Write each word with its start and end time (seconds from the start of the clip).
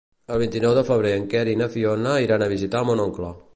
El 0.35 0.39
vint-i-nou 0.43 0.73
de 0.77 0.83
febrer 0.87 1.11
en 1.17 1.27
Quer 1.35 1.43
i 1.53 1.55
na 1.63 1.69
Fiona 1.75 2.17
iran 2.27 2.47
a 2.47 2.51
visitar 2.57 2.85
mon 2.91 3.07
oncle. 3.09 3.33